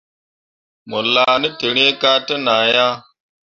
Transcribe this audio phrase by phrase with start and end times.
[0.89, 2.95] Mo laa ne tǝrîi ka te ŋaa ah.